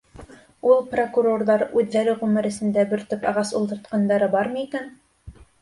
[0.69, 4.91] Ул прокурорҙар үҙҙәре ғүмер эсендә бер төп ағас ултыртҡандары бармы икән?